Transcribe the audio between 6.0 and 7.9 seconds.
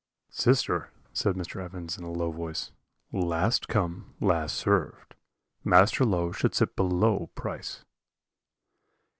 Low should sit below Price.'